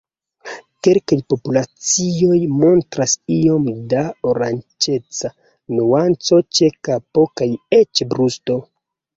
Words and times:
Kelkaj 0.85 1.17
populacioj 1.33 2.37
montras 2.61 3.13
iom 3.37 3.69
da 3.93 4.01
oranĝeca 4.31 5.31
nuanco 5.77 6.41
ĉe 6.61 6.73
kapo 6.89 7.29
kaj 7.43 7.53
eĉ 7.83 8.07
brusto. 8.15 8.59